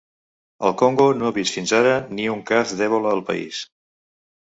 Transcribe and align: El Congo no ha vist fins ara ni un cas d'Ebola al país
El 0.69 0.73
Congo 0.83 1.05
no 1.19 1.27
ha 1.29 1.33
vist 1.35 1.59
fins 1.59 1.75
ara 1.83 1.93
ni 2.17 2.27
un 2.39 2.43
cas 2.53 2.77
d'Ebola 2.83 3.15
al 3.15 3.27
país 3.33 3.65